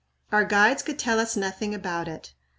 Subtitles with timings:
[0.31, 2.33] Our guides could tell us nothing about it.